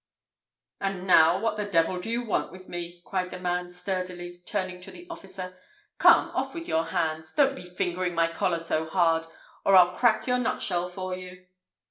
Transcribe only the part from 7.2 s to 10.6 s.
Don't be fingering my collar so hard, or I'll crack your